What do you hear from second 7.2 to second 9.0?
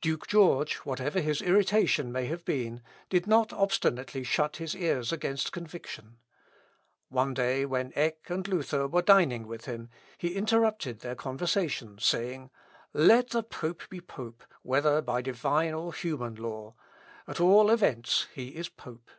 day, when Eck and Luther